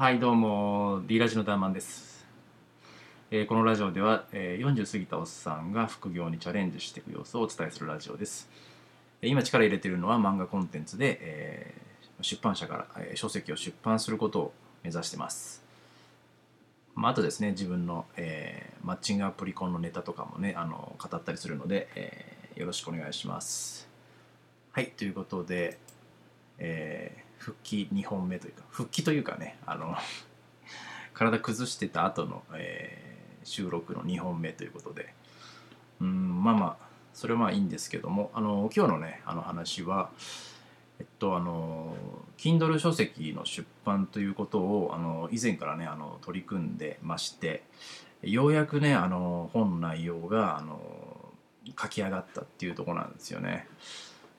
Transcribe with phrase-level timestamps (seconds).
[0.00, 2.26] はいどうも D ラジのダーマンです、
[3.30, 8.48] えーこのラジオでは、えー40過ぎたおっさんが副業にチャレンジしていく様子をお伝えするラジオです。
[9.20, 15.62] 今力入れているのは漫画コンテンツで、えー出版社から、え書籍を出版することを目指してます。
[16.94, 23.86] まあ、あとですね自分の、えーマッチングアプリコンのネタとかもねあの語ったりするので、えよろしくお願いします。
[24.72, 25.76] はいということで、
[26.58, 29.96] えー復帰2本目というか復帰というかねあの
[31.14, 33.10] 体崩してた後の、えー
[33.44, 35.14] 収録の2本目ということで
[36.00, 40.10] うんまあまあそれはまあいいんですけどもあの今日のねあの話は
[40.98, 41.96] えっとあの
[42.38, 47.64] Kindle 書籍の出版ということをあの以前からねあの取り組んでまして
[48.22, 50.80] ようやくねあの本の内容があの
[51.80, 53.66] 書き上がったっていうとこなんですよね。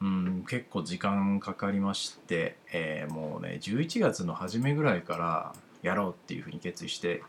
[0.00, 5.52] うん、結構時間かかりまして、えーもうね11月の初めぐらいから
[5.82, 7.22] やろうっていうふうに決意して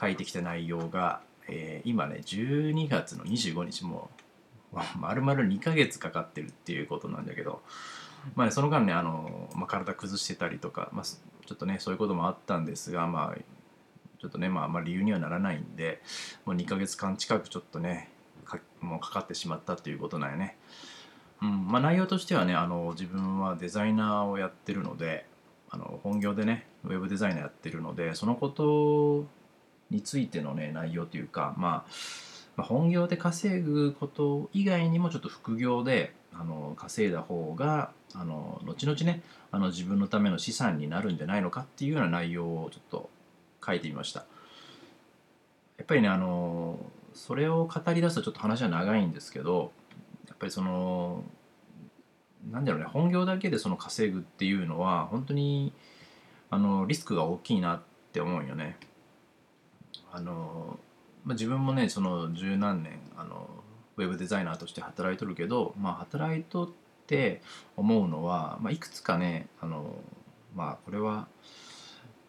[0.00, 4.10] 書いてきた内容が、えー今ね12月の25日も
[4.72, 7.62] うま丸々2ヶ月かかってるっていうことなんだけど、
[8.34, 13.40] まあね、その間ねあの、まあ、体崩してたりとか、まあ、ちょっとねそういうこともあったんですがまあ
[14.20, 16.00] ちょっとねまああんまり理由にはならないんで
[16.44, 18.10] もう2ヶ月間近くちょっとね
[18.44, 20.56] かもうかかってしまったということなんよね。
[21.44, 25.26] うんまあ、内容としてはねあの自分はデザイナーをやってるので
[25.68, 29.26] あの本業でねウェブデザイナーやってるのでそのこと
[29.90, 31.84] についてのね内容というか、まあ、
[32.56, 43.10] まあ本業で稼ぐこと以外にもちょっと副業であの稼いだ方があの後々ねあの自分のための資産になるんじゃないのかっていうような内容をちょっと
[43.64, 44.24] 書いてみました。
[45.76, 46.78] やっぱりねあの
[47.12, 49.72] それを語り出すとちょっと話は長いんですけど
[50.28, 51.24] やっぱりその
[52.54, 55.72] なんだろうね本業だけでその稼ぐっていうのは本当に
[56.50, 58.78] あのリスクが大きいなって思うよね。
[60.12, 60.78] あの
[61.24, 63.48] まあ、自分もねその十何年あの
[63.96, 66.68] ウェブデザイナーとして働いとるけど、まあ、働いとっ
[67.06, 67.42] て
[67.76, 69.96] 思うのは、まあ、いくつかねあの、
[70.54, 71.26] まあ、これは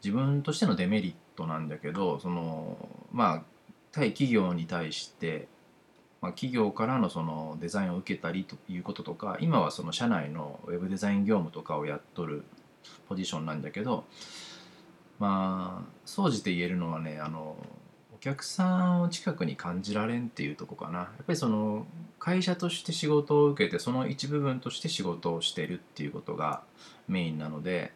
[0.03, 2.77] 自分としてのデメリットなんだけどその
[3.11, 3.43] まあ
[3.91, 5.47] 対企業に対して
[6.25, 12.43] まあ、企業からのそのデザインを受けたりということとか今はその社内のウェブデザイン業務とかをやっとる
[13.07, 14.05] ポジションなんだけど
[15.19, 17.55] まあ総じて言えるのはねあの
[18.15, 20.99] お客さんを近くに感じられんっていうとこかな。
[20.99, 21.85] やっぱりその
[22.17, 26.63] 会社として仕事を受けてその一部分として仕事をしてるっていうことが
[27.07, 27.93] メインなので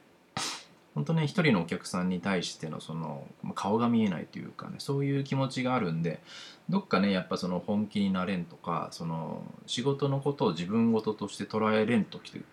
[0.95, 6.19] 本当ね一人のお客さんに対してのその顔が見えないというかねそういう気持ちがあるんで
[6.67, 12.45] どっかねやっぱその本気になれんとかその仕事のことを自分事として捉えれん時ときて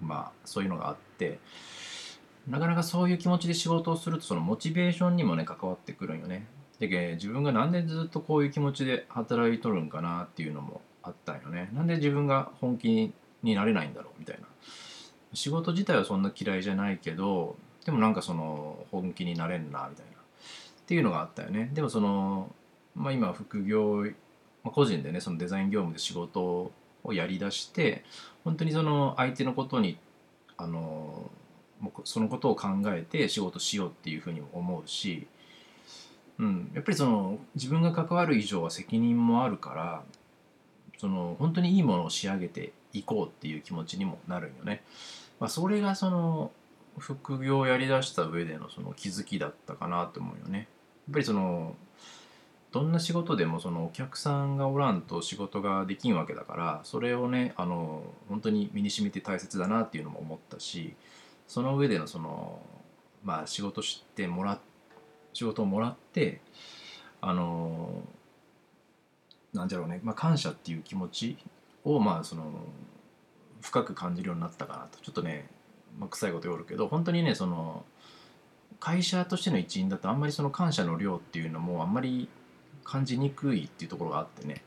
[0.00, 1.38] まあそういうのがあって
[2.48, 6.46] なかなかそういう気持ちで仕事をするとそのモチベーションにもね関わってくるんよね。
[6.78, 11.70] で自分がなんでずっとこういう気持ちで働いとるんかなっていうのもあったんよね。
[11.72, 13.12] なんで自分が本気
[13.42, 14.46] になれないんだろうみたいな。
[15.32, 21.70] 仕事自体はそんな嫌いじゃないけどでもなんかその本気になれんなみたいなっていうのがあったよね。
[21.74, 22.50] でもその
[22.94, 24.04] まあ、今副業、
[24.62, 26.70] まあ、個人でねそのデザイン業務で仕事
[27.02, 28.04] をやりだして
[28.44, 29.98] 本当にその相手のことに
[30.56, 31.30] あの
[32.04, 35.26] そのことを考えて仕事しようっていうふうに思うし、
[36.38, 40.02] うん、やっぱりその自分が関わる以上は責任もあるから
[40.98, 44.82] その本当にいいものを仕上げていこうっていう気持ちにもなるんよね。
[45.40, 46.52] まあ、それがその
[46.98, 50.58] 副業をやりだした上でのその気づきだったかなと思うよね。
[50.58, 50.66] やっ
[51.12, 51.76] ぱりその
[52.72, 60.94] どんな仕事でもそのお客さんがおらんと仕事ができんわけだからそれをねあの本当に身に染みて大切だなっていうのも思ったし
[61.46, 62.60] その上でのその
[63.22, 64.58] まあ仕事してもら
[65.32, 66.40] 仕事をもらって
[67.20, 68.02] あの
[69.52, 71.38] なんだろうね、まあ、感謝っていう気持ち
[71.84, 72.50] をまあその
[73.60, 75.48] 深く感じるようになったかなとちょっとね、
[75.98, 77.84] まあ、臭いこと言おるけど本当にねその
[78.80, 82.28] 会社としての一員だとあんまりその感謝の量っていうのもあんまり
[82.84, 84.62] 感じにくいっていうところがあってね。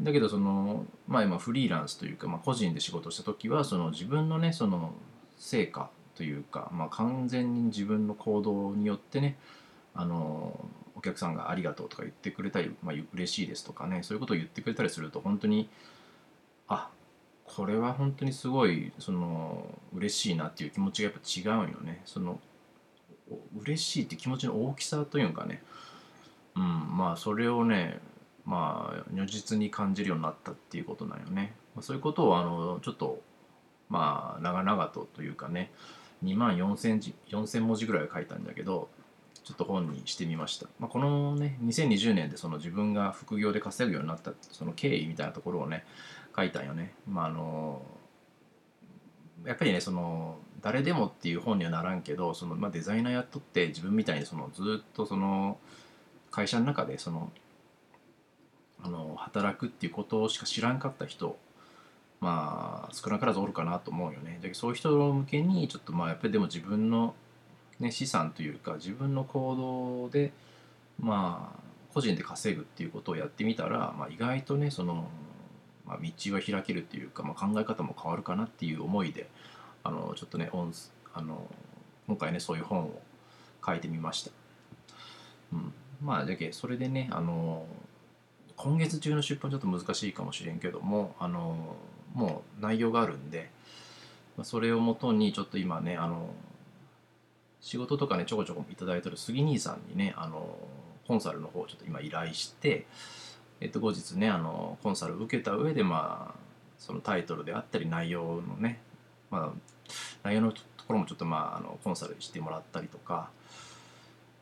[0.00, 4.92] だけどそのまあ今フリーランスというか、まあ、個人で仕事した時はその自分のねその
[5.36, 9.36] 成果というか、まあ、完全に自分の行動によってね
[9.94, 15.68] あのお客さんが「ありがとう」とか言ってくれたり「まあ、嬉しいです」とかねそういうことを言ってくれたりすると本当に
[16.66, 16.88] あ
[17.44, 22.02] これは本当にすごいその嬉しいなっていう気持ちがやっぱ違うんよね。
[22.04, 22.40] その
[23.60, 25.62] 嬉しいって気持ちの大きさというかね。
[26.56, 28.00] うん、まあそれをね
[28.44, 31.54] まあ如実に感じるようになったっていうことなんよね。
[31.74, 33.20] まあ、そういうことをあのちょっと
[33.88, 35.70] まあ長々とというかね
[36.24, 38.88] 2万4,000字4,000文字ぐらい書いたんだけど
[39.44, 45.84] ちょっと本にしてみました、まあ、このね2020年でその自分が副業で稼ぐようになったその経緯みたいなところをね
[46.36, 47.82] 書いたんよねまああの
[49.44, 55.58] やっぱりねその誰でもっていう本にはならんけどその、まあ、デザイナーやっとって自分みたいにそのずっとその
[56.30, 57.30] 会社の中でその
[58.82, 61.38] あの働くっていうことしか知らんかった人
[62.20, 64.36] まあ少なからずおるかなと思うよね。
[64.36, 67.14] だけどそういう人向けにちょっとまあやっぱりでも自分の、
[67.78, 69.56] ね、資産というか自分の行
[70.06, 70.32] 動で
[70.98, 71.60] まあ
[71.92, 75.08] 個人で稼ぐっていうことをやってみたら、まあ、意外とねその、
[75.86, 79.28] まあ、道は開けるっていうか、まあ、考え方も変わるかなっていう思いで
[79.82, 80.50] あのちょっとね
[81.12, 81.48] あの
[82.06, 83.02] 今回ねそういう本を
[83.64, 84.30] 書いてみました。
[85.52, 85.72] うん、
[86.02, 87.66] まあじゃけそれでねあの
[88.56, 91.76] 今月中の出版ちょっと難しいかもしれんけどもあの
[92.14, 93.50] もう内容があるんで
[94.36, 96.30] まそれをもとにちょっと今ねあの
[97.60, 100.56] 仕事とかねちょこちょこいただいてる杉兄さんにねあの
[101.06, 102.86] コンサルの方をちょっと今依頼して
[103.64, 106.38] えっと後日ねあのコンサルを受けた上でまあ
[106.78, 108.78] そのタイトルであったり内容のね
[109.30, 109.88] まあ
[110.22, 113.30] 内容のところもちょっとまああのコンサルしてもらったりとか、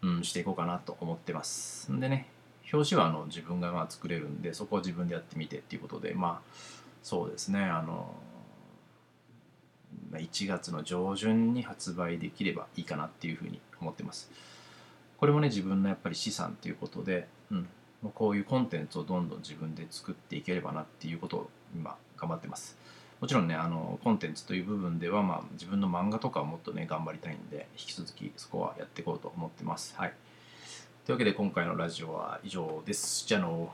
[0.02, 1.92] うん、していこうかなと思ってます。
[1.92, 2.26] んでね
[2.72, 6.52] 表紙はあの自分がまあ作れるんでそこは自分でやってみてっていうことでまあ
[7.04, 8.12] そうですねあの
[10.14, 14.30] 1月の上旬に発売できればいいかなっていうふうに思ってます
[15.16, 17.68] これもね自分のやっぱり資産ということで、うん、
[18.10, 22.76] こういうコンテンツをどんどん自分で作っていければなっていうことを今頑張ってます。
[23.20, 29.94] もちろんねあのコンテンツという部分では、まあ、自分の漫画とかをもっとね頑張りたいんで引き続きそこはやっていこうと思ってます。
[29.96, 30.12] はい。
[31.06, 33.24] というわけで今回のラジオは以上です。
[33.26, 33.72] じゃあの